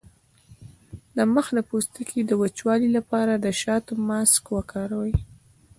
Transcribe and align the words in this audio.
د 1.17 1.19
مخ 1.33 1.47
د 1.57 1.59
پوستکي 1.69 2.19
د 2.25 2.31
وچوالي 2.41 2.89
لپاره 2.97 3.33
د 3.35 3.47
شاتو 3.61 3.93
ماسک 4.07 4.43
وکاروئ 4.55 5.15